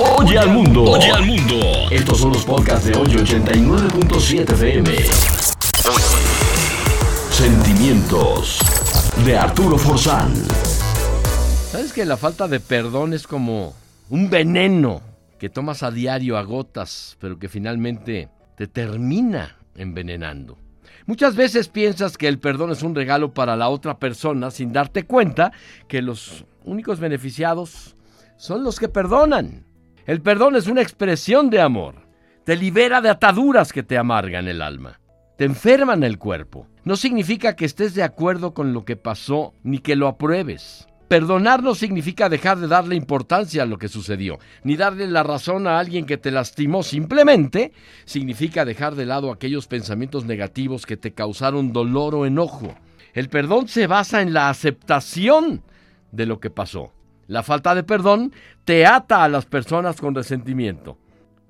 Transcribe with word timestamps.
Oye 0.00 0.38
al 0.38 0.50
mundo. 0.50 0.84
Oye 0.84 1.10
al 1.10 1.26
mundo. 1.26 1.56
Estos 1.90 2.18
son 2.18 2.32
los 2.32 2.44
podcasts 2.44 2.86
de 2.86 2.96
hoy 2.96 3.08
89.7 3.08 4.52
FM. 4.52 4.96
Sentimientos 7.32 8.60
de 9.26 9.36
Arturo 9.36 9.76
Forzán. 9.76 10.32
¿Sabes 11.72 11.92
que 11.92 12.04
la 12.04 12.16
falta 12.16 12.46
de 12.46 12.60
perdón 12.60 13.12
es 13.12 13.26
como 13.26 13.74
un 14.08 14.30
veneno 14.30 15.02
que 15.36 15.48
tomas 15.48 15.82
a 15.82 15.90
diario 15.90 16.38
a 16.38 16.42
gotas, 16.42 17.16
pero 17.18 17.40
que 17.40 17.48
finalmente 17.48 18.28
te 18.56 18.68
termina 18.68 19.56
envenenando? 19.74 20.58
Muchas 21.06 21.34
veces 21.34 21.66
piensas 21.66 22.16
que 22.16 22.28
el 22.28 22.38
perdón 22.38 22.70
es 22.70 22.84
un 22.84 22.94
regalo 22.94 23.34
para 23.34 23.56
la 23.56 23.68
otra 23.68 23.98
persona 23.98 24.52
sin 24.52 24.72
darte 24.72 25.06
cuenta 25.06 25.50
que 25.88 26.02
los 26.02 26.44
únicos 26.64 27.00
beneficiados 27.00 27.96
son 28.36 28.62
los 28.62 28.78
que 28.78 28.88
perdonan. 28.88 29.67
El 30.08 30.22
perdón 30.22 30.56
es 30.56 30.68
una 30.68 30.80
expresión 30.80 31.50
de 31.50 31.60
amor. 31.60 32.08
Te 32.44 32.56
libera 32.56 33.02
de 33.02 33.10
ataduras 33.10 33.74
que 33.74 33.82
te 33.82 33.98
amargan 33.98 34.48
el 34.48 34.62
alma. 34.62 34.98
Te 35.36 35.44
enferman 35.44 36.02
el 36.02 36.16
cuerpo. 36.16 36.66
No 36.82 36.96
significa 36.96 37.54
que 37.54 37.66
estés 37.66 37.92
de 37.92 38.02
acuerdo 38.02 38.54
con 38.54 38.72
lo 38.72 38.86
que 38.86 38.96
pasó 38.96 39.52
ni 39.62 39.80
que 39.80 39.96
lo 39.96 40.08
apruebes. 40.08 40.88
Perdonar 41.08 41.62
no 41.62 41.74
significa 41.74 42.30
dejar 42.30 42.56
de 42.56 42.68
darle 42.68 42.96
importancia 42.96 43.64
a 43.64 43.66
lo 43.66 43.76
que 43.76 43.88
sucedió, 43.88 44.38
ni 44.64 44.76
darle 44.76 45.06
la 45.08 45.24
razón 45.24 45.66
a 45.66 45.78
alguien 45.78 46.06
que 46.06 46.16
te 46.16 46.30
lastimó. 46.30 46.82
Simplemente 46.82 47.74
significa 48.06 48.64
dejar 48.64 48.94
de 48.94 49.04
lado 49.04 49.30
aquellos 49.30 49.66
pensamientos 49.66 50.24
negativos 50.24 50.86
que 50.86 50.96
te 50.96 51.12
causaron 51.12 51.74
dolor 51.74 52.14
o 52.14 52.24
enojo. 52.24 52.74
El 53.12 53.28
perdón 53.28 53.68
se 53.68 53.86
basa 53.86 54.22
en 54.22 54.32
la 54.32 54.48
aceptación 54.48 55.62
de 56.12 56.24
lo 56.24 56.40
que 56.40 56.48
pasó. 56.48 56.94
La 57.28 57.42
falta 57.42 57.74
de 57.74 57.82
perdón 57.82 58.32
te 58.64 58.86
ata 58.86 59.22
a 59.22 59.28
las 59.28 59.44
personas 59.44 60.00
con 60.00 60.14
resentimiento. 60.14 60.96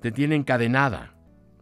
Te 0.01 0.11
tiene 0.11 0.35
encadenada, 0.35 1.15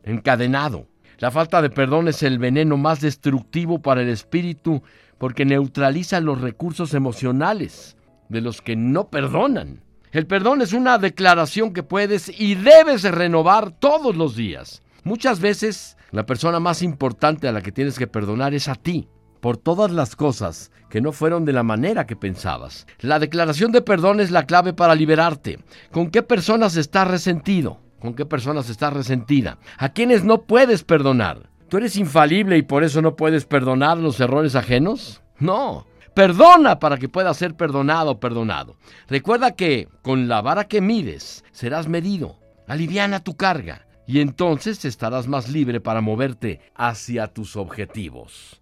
encadenado. 0.03 0.87
La 1.19 1.29
falta 1.29 1.61
de 1.61 1.69
perdón 1.69 2.07
es 2.07 2.23
el 2.23 2.39
veneno 2.39 2.77
más 2.77 2.99
destructivo 2.99 3.79
para 3.79 4.01
el 4.01 4.09
espíritu 4.09 4.81
porque 5.19 5.45
neutraliza 5.45 6.19
los 6.19 6.41
recursos 6.41 6.95
emocionales 6.95 7.95
de 8.27 8.41
los 8.41 8.63
que 8.63 8.75
no 8.75 9.07
perdonan. 9.09 9.83
El 10.11 10.25
perdón 10.25 10.63
es 10.63 10.73
una 10.73 10.97
declaración 10.97 11.71
que 11.71 11.83
puedes 11.83 12.27
y 12.39 12.55
debes 12.55 13.03
renovar 13.03 13.69
todos 13.69 14.15
los 14.15 14.35
días. 14.35 14.81
Muchas 15.03 15.39
veces 15.39 15.95
la 16.09 16.25
persona 16.25 16.59
más 16.59 16.81
importante 16.81 17.47
a 17.47 17.51
la 17.51 17.61
que 17.61 17.71
tienes 17.71 17.99
que 17.99 18.07
perdonar 18.07 18.55
es 18.55 18.67
a 18.67 18.73
ti, 18.73 19.07
por 19.39 19.57
todas 19.57 19.91
las 19.91 20.15
cosas 20.15 20.71
que 20.89 21.01
no 21.01 21.11
fueron 21.11 21.45
de 21.45 21.53
la 21.53 21.63
manera 21.63 22.07
que 22.07 22.15
pensabas. 22.15 22.87
La 22.99 23.19
declaración 23.19 23.71
de 23.71 23.81
perdón 23.81 24.19
es 24.19 24.31
la 24.31 24.45
clave 24.45 24.73
para 24.73 24.95
liberarte. 24.95 25.59
¿Con 25.91 26.09
qué 26.09 26.23
personas 26.23 26.75
estás 26.77 27.07
resentido? 27.07 27.79
¿Con 27.99 28.13
qué 28.13 28.25
personas 28.25 28.69
estás 28.69 28.93
resentida? 28.93 29.57
¿A 29.77 29.89
quienes 29.89 30.23
no 30.23 30.43
puedes 30.43 30.83
perdonar? 30.83 31.49
¿Tú 31.69 31.77
eres 31.77 31.97
infalible 31.97 32.57
y 32.57 32.61
por 32.61 32.83
eso 32.83 33.01
no 33.01 33.15
puedes 33.15 33.45
perdonar 33.45 33.97
los 33.97 34.19
errores 34.19 34.55
ajenos? 34.55 35.21
No. 35.39 35.85
Perdona 36.13 36.79
para 36.79 36.97
que 36.97 37.09
puedas 37.09 37.37
ser 37.37 37.55
perdonado 37.55 38.11
o 38.11 38.19
perdonado. 38.19 38.77
Recuerda 39.07 39.51
que 39.51 39.87
con 40.01 40.27
la 40.27 40.41
vara 40.41 40.63
que 40.67 40.81
mides 40.81 41.43
serás 41.51 41.87
medido. 41.87 42.39
Aliviana 42.67 43.23
tu 43.23 43.35
carga 43.35 43.87
y 44.07 44.21
entonces 44.21 44.85
estarás 44.85 45.27
más 45.27 45.49
libre 45.49 45.81
para 45.81 46.01
moverte 46.01 46.61
hacia 46.75 47.27
tus 47.27 47.55
objetivos. 47.55 48.61